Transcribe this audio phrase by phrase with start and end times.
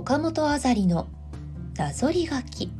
[0.00, 1.08] 岡本あざりの
[1.76, 2.72] なぞり書き。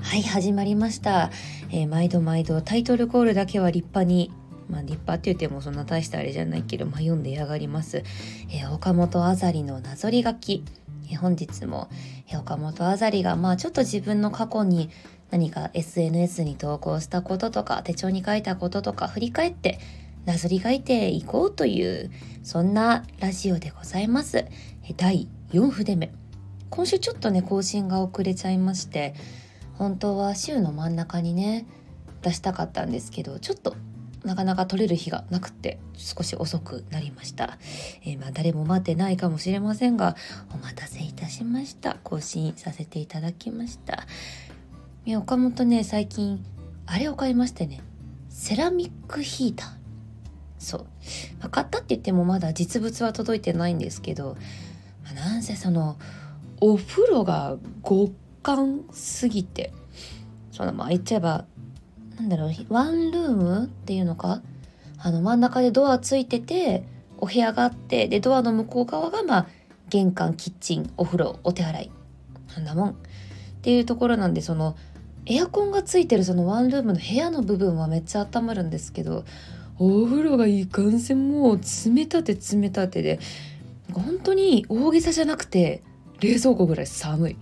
[0.00, 1.30] はい始まりました、
[1.70, 4.32] えー、毎度毎度タイトルコールだけは立派に
[4.70, 8.02] まあ立派って言ってもそんな大したあれじゃないけど、まあ、読んでやがります、
[8.50, 10.64] えー、岡本あざりのなぞり書き、
[11.10, 11.90] えー、本日も、
[12.32, 14.88] え岡本あざりがまあちょっと自分の過去に
[15.30, 19.80] 何か SNS に投稿したこととか手帳に書いたこととか振り返って
[20.26, 22.10] なぞり書いていこうという
[22.42, 24.44] そんなラジオでございます。
[24.96, 26.12] 第4筆目
[26.68, 29.14] 今週ちょっとね更新が遅れちゃいまして
[29.74, 31.66] 本当は週の真ん中にね
[32.22, 33.76] 出したかったんですけどちょっと
[34.24, 37.58] なかなか取れる日がなくて少し遅くなりました、
[38.04, 40.16] えー、まあ誰も待ってないかもしれませんが
[40.52, 41.96] お待たせいたしました。
[42.02, 44.06] 更新させていただきました。
[45.04, 46.44] いや岡本ね最近
[46.86, 47.80] あれを買いましてね
[48.28, 49.75] セラミックヒーター。
[50.58, 50.80] そう、
[51.40, 54.36] まあ、買ったって言ってもまだ実物は届いてないんですけど、
[55.04, 55.98] まあ、なんせその
[56.60, 59.72] お風呂が極寒すぎて
[60.52, 61.44] そのまあ言っちゃえば
[62.18, 64.40] なんだろうワンルームっていうのか
[64.98, 66.84] あの真ん中でドアついてて
[67.18, 69.46] お部屋があってでドアの向こう側がまあ
[69.88, 71.90] 玄関キッチンお風呂お手洗い。
[72.48, 72.90] そんなもん。
[72.90, 72.94] っ
[73.62, 74.76] ていうところなんでその
[75.26, 79.24] エアコンがついてるそのワンルームの部屋の部分はめっちゃ温まるんですけど
[79.78, 83.18] お風呂がいかんせんもう冷たて冷たてで。
[83.92, 85.82] 本当に大げさじゃなくて
[86.20, 87.36] 冷蔵庫ぐらい寒い。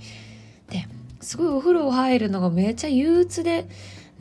[0.69, 0.87] で
[1.21, 3.67] すごいお風呂入るのがめちゃ憂鬱で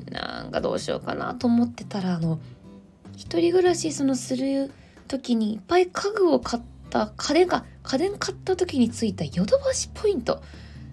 [0.09, 2.39] なんかどうしようかなと思ってたらあの
[3.15, 4.71] 一人暮らしそのする
[5.07, 10.41] 時にいっぱい家具を買った家電が家電買った時についたヨドバシポイント。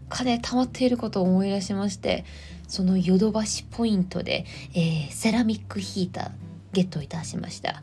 [0.08, 2.24] 金貯まっていることを思い出しまして
[2.66, 6.49] そのヨドバシポイントで、えー、セラミックヒーター。
[6.72, 7.82] ゲットいたしました。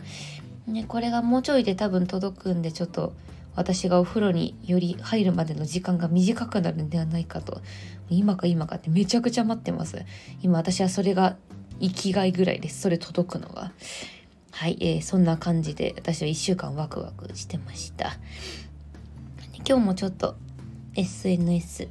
[0.67, 3.13] ね、これがもうちょいで多分届くんでちょっと
[3.55, 7.61] 私がお風呂により入るまでの時間が短くなるんではないかと。
[8.09, 10.05] 今か今かってめちゃくちゃ待ってます。
[10.42, 11.37] 今私はそれが
[11.81, 12.81] 生きがいぐらいです。
[12.81, 13.71] それ届くのが。
[14.52, 18.17] はい、えー、そんな感じで私は1週間ワクワクしてました。
[19.67, 20.36] 今日もちょっと
[20.95, 21.89] SNS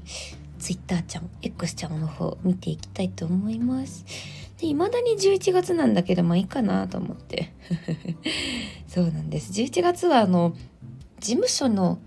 [0.67, 4.05] ツイッターちゃん X ちゃんの方見ていきたいと思います。
[4.61, 7.53] いまだに11月なんだけどまあいいかなと思って。
[8.89, 9.53] そうなんです。
[9.53, 10.57] 11月はあの
[11.21, 12.01] 事務所の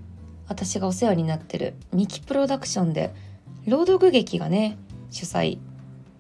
[0.50, 3.14] 私がお世話になってるミキプロダクションで
[3.66, 4.76] 朗読劇がね
[5.10, 5.58] 主催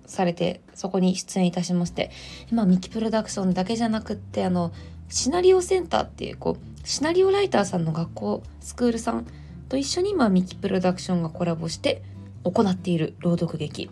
[0.06, 2.09] されてそこに出演いたしまして。
[2.53, 4.71] まあミキプロダクションだけじゃなくってあの
[5.09, 9.27] シナリオセンターっていうこうシナリオライターさんの学校スクールさん
[9.67, 12.01] と一緒にまあミキプロダクションがコラボして
[12.44, 13.89] 行っている朗読劇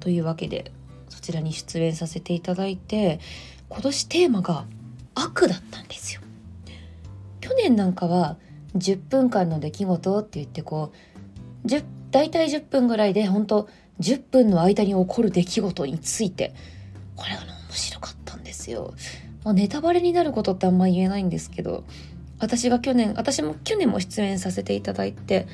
[0.00, 0.72] というわけで
[1.08, 3.20] そちらに出演させていただいて
[3.68, 4.66] 今年テーマが
[5.14, 6.20] 悪だったんですよ。
[7.40, 8.36] 去年なんかは
[8.76, 10.92] 10分間の出来事って言ってこ
[11.64, 13.68] う10大体10分ぐらいで本当
[14.00, 16.54] 10分の間に起こる出来事について
[17.16, 18.94] これが面白かったんですよ。
[19.44, 21.84] まあ、ネタバレになることってあんま言えないんですけど
[22.38, 25.46] 私が去年私も去年も出演させていただいて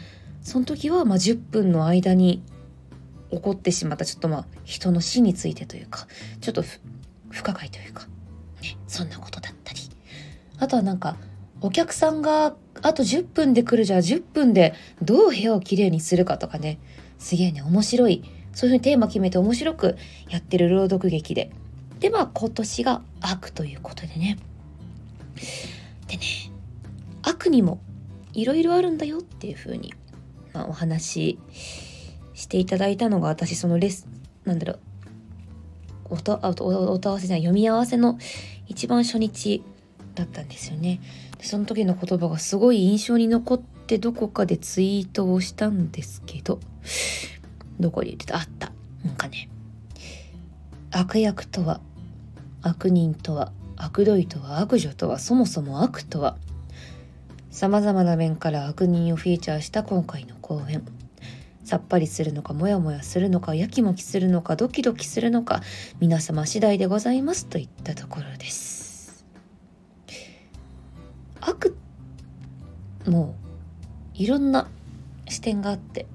[0.42, 2.42] その時はま10分の間に
[3.30, 6.06] 起こってしまったちょっとまあ人の死についてというか
[6.40, 6.64] ちょっと
[7.30, 8.06] 不可解というか、
[8.62, 9.80] ね、そんなことだったり。
[10.58, 11.16] あとはなんか
[11.62, 16.78] お客さんがあと10分で来るじゃあ10分でどう部屋をきれいにするかとかね
[17.18, 18.24] すげえね面白い。
[18.52, 19.96] そういうふうにテーマ決めて面白く
[20.28, 21.50] やってる朗読劇で。
[22.00, 24.38] でまあ今年が悪ということでね。
[26.08, 26.22] でね
[27.22, 27.80] 悪にも
[28.32, 29.92] いろいろあるんだよっていうふうに、
[30.52, 31.38] まあ、お話し
[32.34, 34.06] していただいたのが私そのレス
[34.44, 34.78] なんだろ
[36.10, 38.18] う音合わせじゃない読み合わせの
[38.66, 39.62] 一番初日
[40.14, 41.00] だったんですよね。
[41.40, 46.60] その時の言葉がすごい印象に残ってどこかでツイートをしたんですけど
[47.78, 48.72] どこで言ってたあった
[49.04, 49.48] なんかね
[50.90, 51.80] 悪役とは
[52.62, 56.36] 悪人とは悪どいとは悪女とはそもそも悪とは
[57.50, 60.84] さまざまな面から悪人をフィーチャーした今回の公演。
[61.64, 65.60] さっぱりするのかモヤモヤするのかやきもきするのかドキドキするのか
[66.00, 69.26] 皆様次第でございますといったところです。
[71.40, 71.76] 悪
[73.06, 73.34] も
[74.14, 74.68] ういろんな
[75.28, 76.06] 視点があって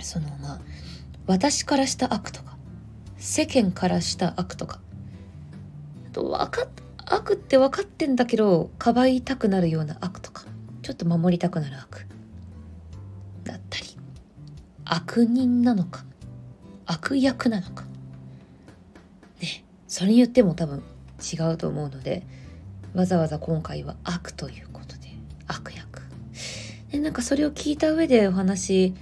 [0.00, 0.60] そのまあ
[1.26, 2.56] 私からした悪とか
[3.18, 4.80] 世間からした悪とか
[6.12, 6.68] と分かっ
[7.26, 10.44] 悪って分かってんだけどかばいたくなるような悪とか。
[10.82, 12.06] ちょっと守りたくなる悪。
[13.42, 13.86] だったり
[14.84, 16.04] 悪人なのか
[16.86, 17.82] 悪役なのか。
[19.42, 20.84] ねそれによっても多分
[21.20, 22.22] 違うと思うので
[22.94, 25.08] わざわざ今回は悪ということで
[25.48, 26.02] 悪役。
[26.92, 28.94] でなんかそれを聞いた上でお話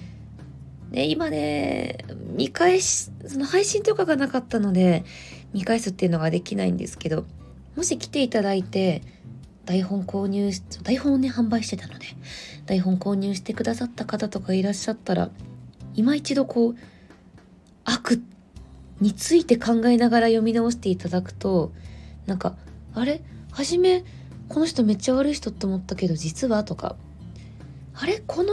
[0.90, 1.98] で今ね
[2.34, 5.04] 見返しその配信とかがなかったので
[5.52, 7.26] 見返すっていうのができないんですけど
[7.76, 9.02] もし来ていただいて
[9.64, 10.50] 台本購入
[10.82, 12.06] 台本をね販売してたので
[12.66, 15.30] 台本購入してくださった方とかいらっしゃったら
[15.94, 16.76] 今一度こう
[17.84, 18.22] 悪
[19.00, 21.72] について考えながら読み直していただくと
[22.26, 22.56] なんか
[22.94, 23.20] あれ？
[23.50, 24.04] 初め
[24.48, 26.64] この人めっちゃ悪い人って思ったけど実は？
[26.64, 26.96] とか。
[27.94, 28.22] あれ？
[28.26, 28.52] この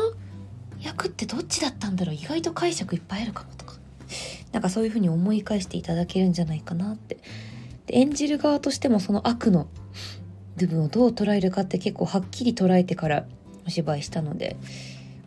[0.79, 2.15] 役ってどっちだったんだろう？
[2.15, 3.49] 意外と解釈いっぱいあるかも。
[3.57, 3.75] とか。
[4.51, 7.17] なんかそういう風に思い返していただけるんじゃないかなって。
[7.91, 9.67] で演じる側としてもその悪の
[10.55, 13.25] 部分をどう捉えるかって結構はっきり捉えてから
[13.67, 14.55] お芝居したので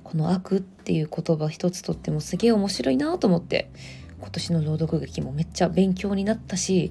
[0.02, 3.70] この悪っていう言葉一つとってもすげえ面白いなと思って
[4.18, 6.90] 今年の朗読劇もめっちゃ勉強になったし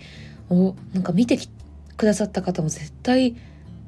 [0.49, 1.39] おなんか見て
[1.97, 3.35] くださった方も絶対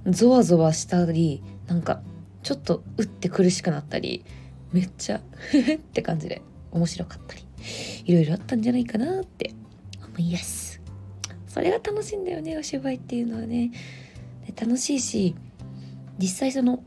[0.07, 2.01] ゾワゾワしたりなんか
[2.41, 4.25] ちょっと打って苦しくなったり
[4.71, 5.21] めっちゃっ
[5.93, 6.41] て感じで
[6.71, 7.43] 面白かったり
[8.05, 9.53] いろいろあったんじゃないかなって
[10.07, 10.74] 思います。
[11.55, 13.71] それが楽しいんだよねお芝居っていうのはね。
[14.59, 15.35] 楽しいし
[16.19, 16.83] 実際その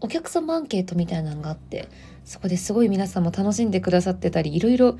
[0.00, 1.88] お客様アンケートみたいなのがあって
[2.24, 4.98] そこですごい皆さんも楽しんでくださってたりいろいろ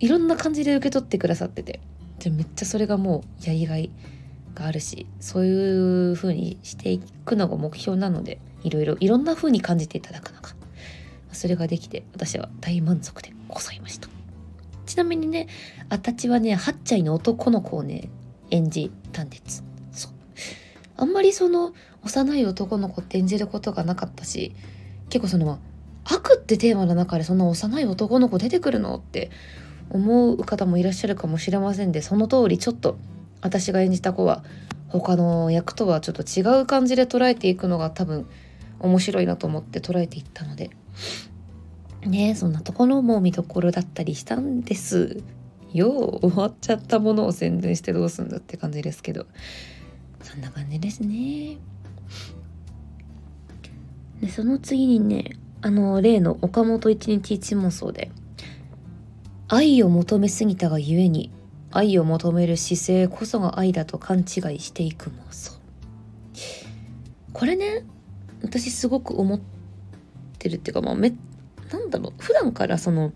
[0.00, 1.80] いろんな感じで受け取ってくださってて。
[2.18, 3.90] でめっちゃそれがもうやりがい
[4.54, 10.50] があるしそういう風にしていくのが目標なのでいろいろいろんな風に感じていただくのが
[11.32, 14.19] それができて私は大満足でございました。
[14.90, 15.46] ちなみにね
[15.88, 18.10] あたちはね8歳の男の子をね
[18.50, 19.62] 演じたんです。
[19.92, 20.12] そう。
[20.96, 21.72] あんまりその
[22.02, 24.52] 幼い男の子って演じることがなかったし
[25.08, 25.60] 結構その
[26.04, 29.30] 悪ってテーマの中でそんな幼い男の子出てくるのって
[29.90, 32.98] 思う方もいらっしゃるかもしれませんでその通りちょっと
[33.42, 34.42] 私が演じた子は
[34.88, 38.26] 他の役とはちょっと違う感じで捉えていくのが多分
[38.80, 40.70] 面白いなと思って捉えていったので。
[42.06, 45.22] ねそんなところも見どころだったりしたんです
[45.72, 45.90] よ。
[46.22, 49.26] 終わっちゃったものを宣伝してどうすんだって感じですけど。
[50.22, 51.56] そんな感じですね。
[54.20, 58.10] でその次にねあの例の岡本一日一妄想で
[59.48, 61.30] 愛を求めすぎたがゆえに
[61.70, 64.24] 愛を求める姿勢こそが愛だと勘違い
[64.58, 65.58] していく妄想。
[67.32, 67.84] これね
[68.42, 69.40] 私すごく思っ
[70.38, 71.14] てるっていうかまあめっ
[71.72, 73.12] なんだろう普段からその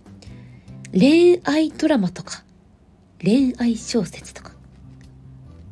[0.92, 2.44] 恋愛ドラマとか
[3.22, 4.52] 恋愛小説とか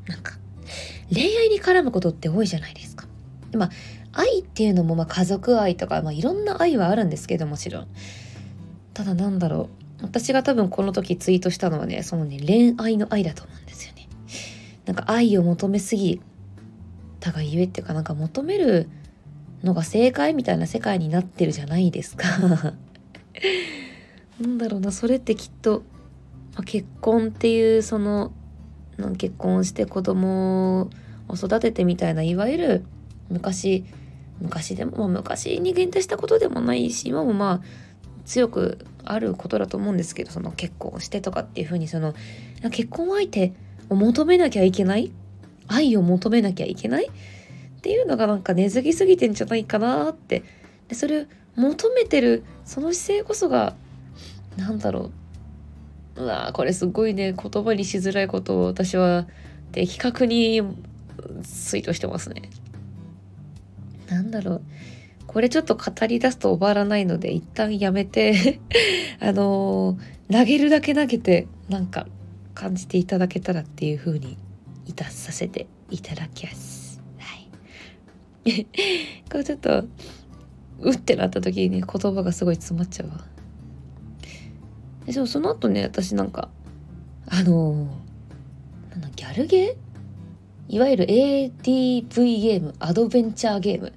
[0.07, 0.35] なんか
[1.13, 3.07] 恋愛に絡むことって多いじゃないですか。
[3.55, 3.71] まあ
[4.15, 7.89] 愛っていうのもまあ家族愛とか、まあ、いろんな愛はあるんですけどもちろん。
[8.95, 9.71] ただなんだろ
[10.01, 14.09] う私が多分この時ツイートしたのはねそのね恋愛の愛だと思うんですよね。
[14.85, 16.21] なんか愛を求めすぎ
[17.21, 18.89] たがゆえっていうかなんか求める
[19.65, 22.27] のが正解みたいな世界になってるじゃないですか。
[24.41, 25.83] なんだろうなそれってきっと、
[26.55, 28.33] まあ、結婚っていうその
[29.19, 30.91] 結婚して子供
[31.29, 32.85] を育ててみたいないわゆる
[33.31, 33.85] 昔
[34.41, 37.63] 昔でも、まあ、昔に限定したことでもないし今もまあ
[38.25, 42.15] 強くあることだと思うんですけどその結婚してとかっていうふうにその
[42.71, 43.53] 結婚相手
[43.89, 45.13] を求めなきゃいけない？
[45.69, 47.09] 愛を求めなきゃいけない？
[47.83, 50.45] っていうのがなんか根付きすぎてんじゃないかなって
[50.87, 51.25] でそれを
[51.57, 53.75] 求めてるその姿勢こそが
[54.57, 55.11] 何だろ
[56.15, 59.27] ううわこれすごいね言葉にしづらいことを私は
[59.73, 60.63] 的確に
[61.43, 62.51] ツイートしてますね。
[64.09, 64.63] なんだろう
[65.27, 68.61] これちょっと語り出すと終わらないので一旦やめて
[69.19, 72.07] あのー、投げるだけ投げてなんか
[72.55, 74.37] 感じていただけたらっていう風に
[74.87, 76.82] いたさせていただきます。
[79.31, 79.85] これちょっと
[80.81, 83.25] うってなった時にね言葉がすごい詰まっちゃうわ。
[85.07, 86.49] でもその後ね私なんか
[87.27, 90.75] あのー、なんギャルゲー？
[90.75, 93.93] いわゆる ADV ゲームアドベンチャーゲーム。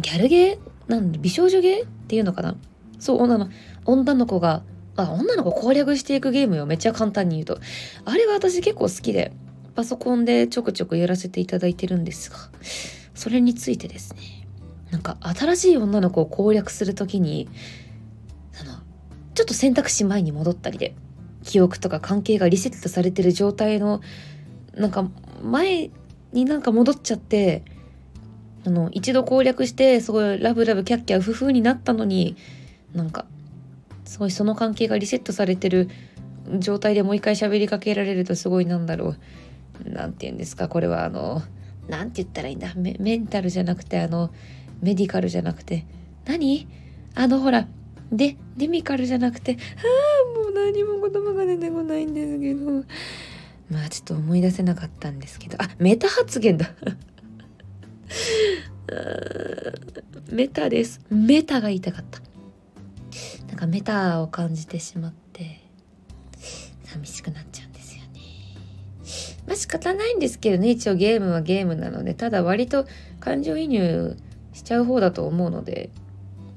[0.00, 0.90] ギャルゲー？
[0.90, 1.84] なん美少女ゲー？
[1.84, 2.56] っていうのかな？
[2.98, 3.48] そう女の
[3.84, 4.62] 女の子が
[4.96, 6.66] あ女の子攻略していくゲームよ。
[6.66, 7.60] めっちゃ簡単に言うと。
[8.04, 9.32] あれが私結構好きで
[9.74, 12.36] パソコンでちょくちょくやらせていただいてるんですが。
[13.20, 14.20] それについてですね。
[14.90, 17.50] なんか新しい女の子を攻略する時に
[18.58, 18.78] あの
[19.34, 20.94] ちょっと選択肢前に戻ったりで
[21.42, 24.00] 記憶とか関係がリセットされてる状態の
[24.74, 25.06] なんか
[25.42, 25.90] 前
[26.32, 27.62] になんか戻っちゃって
[28.66, 32.36] あの一度攻略してすごいラブラブキャッキャウフフになったのに
[32.94, 33.26] なんか
[34.06, 35.90] すごいその関係がリセットされてる
[36.58, 39.16] 状態でもう一回喋りかけられるとすごいなんだろう
[39.84, 41.42] 何て言うんですかこれはあの
[41.90, 42.72] 何て言ったらいいんだ？
[42.76, 44.30] メンタルじゃなくてあの
[44.80, 45.84] メディカルじゃなくて。
[46.24, 46.66] 何？
[47.14, 47.66] あのほら
[48.12, 49.52] でデミカルじゃなくて。
[49.52, 52.84] ああもう何も言葉が出てこないんですけど。
[53.70, 55.56] まあちょっと思い出せなかったんですけど。
[55.60, 56.70] あメタ発言だ。
[60.30, 61.00] メタです。
[61.10, 62.20] メタが言いたかった。
[63.48, 65.60] なんかメタを感じてしまって。
[66.84, 67.39] 寂しくな
[69.70, 70.70] 方ないんですけどね。
[70.70, 72.86] 一応ゲームはゲームなのでただ割と
[73.20, 74.16] 感情移入
[74.52, 75.90] しちゃう方だと思うので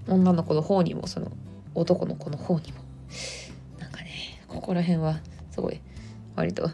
[0.08, 1.32] 女の子の方にもその
[1.76, 2.80] 男の子の方にも。
[3.80, 4.10] なんかね
[4.48, 5.20] ここら辺は
[5.52, 5.80] すごい
[6.36, 6.70] 割と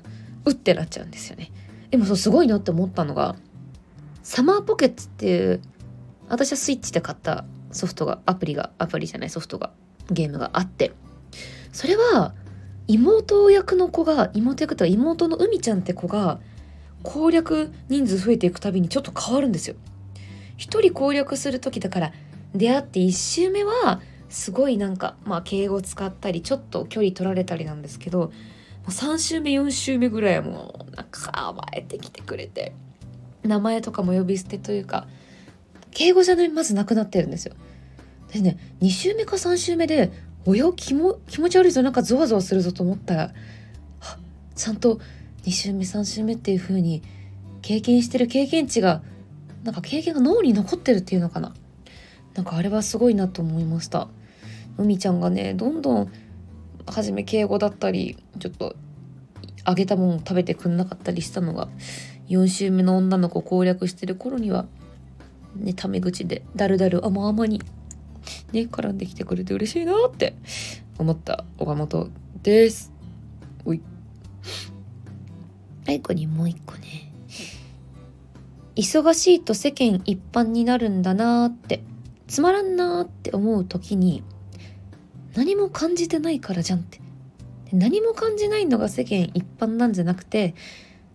[0.45, 1.51] うってなっちゃうんですよね。
[1.91, 3.35] でもそうすごいなって思ったのが
[4.23, 5.61] サマーポケッツっていう
[6.29, 9.71] 私はスイッチで買ったソフトがアプリがアプリじゃないソフトが
[10.11, 10.91] ゲームがあって
[11.71, 12.33] それは
[12.89, 16.39] 妹役の子が妹役とは妹の海ちゃんって子が
[17.03, 19.75] 攻略人数増えていくたびにちょっと変わるんですよ。
[20.57, 22.13] 一人攻略する時だから
[22.55, 28.31] 出会って1周目はすごいなんかまあ敬語使ったりちょっと距離取られたりなんですけど
[28.87, 32.73] 3週目4週目ぐらいはもうなんか甘えてきてくれて
[33.43, 35.07] 名前とかも呼び捨てというか
[35.91, 37.53] 敬語じゃないまずなくなってるんですよ。
[38.33, 40.11] でね2週目か3週目で
[40.45, 40.71] おや？
[40.75, 41.81] 気も気持ち悪いぞ。
[41.81, 43.15] なんかゾワゾワするぞと思った。
[43.15, 43.33] ら
[44.55, 44.99] ちゃんと
[45.43, 47.01] 2週目3週目っていう風に
[47.61, 49.01] 経験してる経験値が
[49.63, 51.53] なんか経験が脳に残ってるっていうのかな。
[52.35, 54.07] なんかあれはすごいなと思いました。
[54.77, 56.11] 海ちゃんがねどんどん
[56.85, 58.75] 初め敬語だったりちょっと
[59.65, 61.67] あげたもん食べてくんなかったりしたのが
[62.29, 64.65] 4週目の女の子攻略してる頃には
[65.55, 67.61] ねタメ口でだるだる甘々に
[68.51, 70.35] ね絡んできてくれて嬉しいなって
[70.97, 72.09] 思った岡本
[72.43, 72.91] です。
[73.65, 73.81] おい。
[75.85, 77.11] 最後にもう一個ね。
[78.75, 81.83] 忙しいと世間一般になるんだなーって
[82.27, 84.23] つまらんなーって思う時に
[85.35, 86.99] 何も感じてないからじゃんって。
[87.71, 90.55] 何も感じないのが世間一般なんじゃなくて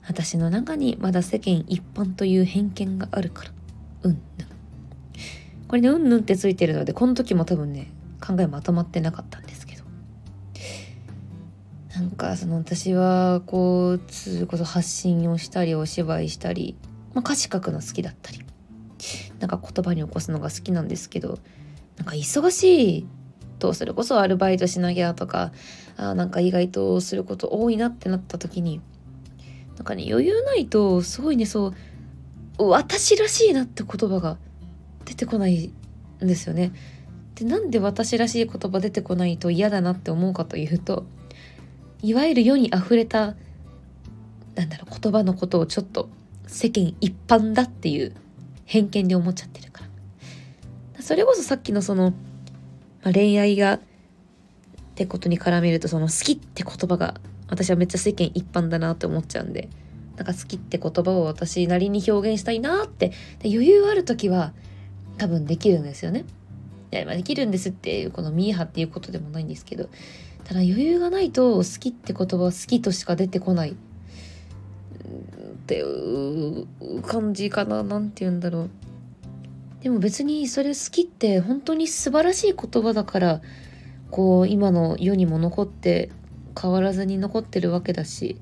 [0.07, 3.51] 私の中にまだ世間一般という偏見があるから。
[4.05, 4.54] うんぬん
[5.75, 7.91] これねうんぬんってついてるのでこの時も多分ね
[8.25, 9.83] 考えまとまってなかったんですけど。
[11.97, 16.77] なんかその私はこうそれこそ発信をしたりお芝居したり、
[17.13, 18.45] まあ、歌詞書くの好きだったり
[19.41, 21.41] なんか言葉に起こすのが好きなんですけど
[21.97, 23.07] なんか忙しい
[23.59, 25.51] とそれこそアルバイトしなきゃとか
[25.97, 28.81] あなんか意外とすること多いなってなった時に
[29.75, 31.75] なんかね余裕ないとすごいねそう
[32.59, 34.39] 私らしいなって言葉が
[35.05, 35.73] 出てこない
[36.23, 36.73] んですよね。
[37.35, 41.05] でなんで私らしい言葉出てこないと嫌だなって思うかというと
[42.01, 43.35] いわゆる世にあふれた
[44.55, 46.09] なんだろう言葉のことをちょっと
[46.47, 48.15] 世間一般だっていう
[48.65, 49.83] 偏見で思っちゃってるか
[50.95, 52.13] らそれこそさっきのその、
[53.03, 53.81] まあ、恋愛がっ
[54.95, 57.15] てことに絡めるとその好きって言葉が
[57.49, 59.69] 私はめっちゃ世間一般だなって思っちゃうんで
[60.17, 63.09] なんか好きって言葉を私なりに表現したいなって
[63.41, 64.53] で余裕ある時は
[65.19, 66.25] 多分できるんですよね。
[66.93, 69.89] いや、ま、できるんですっていうこのミーハっていうことでもないんですけど
[70.45, 73.75] ただ余裕がないと好きって言葉は好きとしか出てこないっ
[75.67, 76.67] ていう
[77.03, 78.71] 感じかな何て言うんだろう
[79.83, 83.41] でも別にそれ好きって本当に素晴らしい言葉だから
[84.11, 86.11] こう今の世にも残って
[86.61, 88.39] 変わらずに残ってるわけだし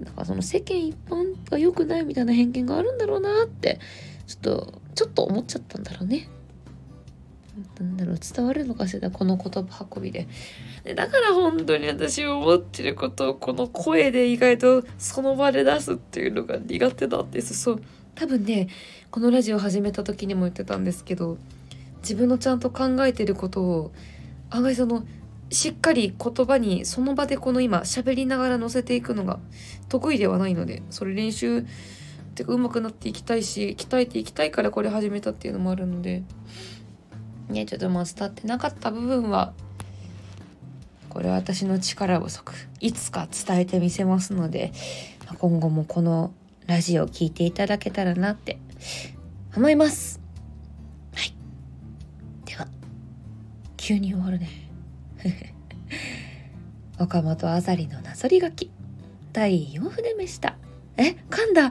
[0.00, 3.80] だからその世間一般が良くないみたいな偏見があるんだろうなって
[4.26, 6.28] ちょっとちょっと思っちゃったんだろうね。
[7.78, 10.26] なんだろう伝わるのかしらこの言葉運びで。
[10.82, 17.54] でだから本当に私思ってることをこの声で意外とその場で出すっていうのが苦手なんです。
[17.54, 17.82] そう。
[18.14, 18.68] 多分ね
[19.10, 21.38] このラジオ始めた時にも言ってたんですけど
[22.02, 23.92] 自分のちゃんと考えてることを
[24.50, 25.04] 案外その
[25.50, 29.38] しっかり言葉にその場でこの今喋りながら載せていくのが
[29.88, 31.64] 得意ではないのでそれ練習
[32.34, 36.22] てか上手くなっていきたいし鍛えていきたいからこれ始めたっていうのもあるので。
[37.48, 39.52] ねちょっとまあ伝ってなかった部分は
[41.08, 42.52] これは私の力不足。
[42.80, 44.72] いつか伝えてみせますので
[45.38, 46.32] 今後もこの
[46.66, 48.58] ラジオを聴いていただけたらなって
[49.56, 50.20] 思います。
[51.14, 51.34] はい。
[52.46, 52.66] では
[53.76, 54.48] 急に終わるね。
[56.98, 58.70] 岡本あざりのなぞり書き
[59.32, 60.56] 第4筆目した。
[60.96, 61.66] え噛んだ。
[61.66, 61.70] あー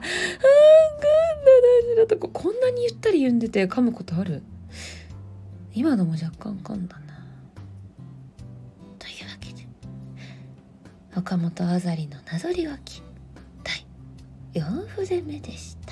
[1.62, 2.28] 大事なとこ。
[2.28, 4.42] こんなにゆったり読んでて噛むことある？
[5.74, 7.26] 今のも若干噛んだな。
[8.98, 9.66] というわけで
[11.16, 13.02] 岡本あざりのなぞり書き
[13.62, 15.83] 第4筆目でした。